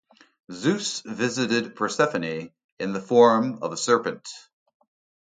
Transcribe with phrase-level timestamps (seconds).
[0.51, 4.27] Zeus visited Persephone in the form of a serpent.